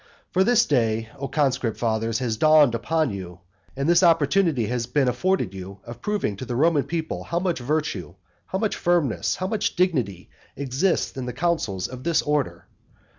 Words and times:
For 0.31 0.43
this 0.43 0.65
day, 0.65 1.09
O 1.19 1.27
conscript 1.27 1.77
fathers, 1.77 2.17
has 2.17 2.35
dawned 2.35 2.73
upon 2.73 3.11
you, 3.11 3.41
and 3.77 3.87
this 3.87 4.01
opportunity 4.01 4.65
has 4.65 4.87
been 4.87 5.07
afforded 5.07 5.53
you 5.53 5.77
of 5.83 6.01
proving 6.01 6.35
to 6.37 6.45
the 6.45 6.55
Roman 6.55 6.85
people 6.85 7.25
how 7.25 7.37
much 7.37 7.59
virtue, 7.59 8.15
how 8.47 8.57
much 8.57 8.75
firmness 8.75 9.35
and 9.35 9.41
how 9.41 9.47
much 9.47 9.75
dignity 9.75 10.31
exists 10.55 11.15
in 11.17 11.27
the 11.27 11.33
counsels 11.33 11.87
of 11.87 12.03
this 12.03 12.23
order. 12.23 12.65